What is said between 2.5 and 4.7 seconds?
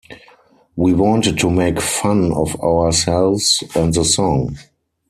ourselves and the song.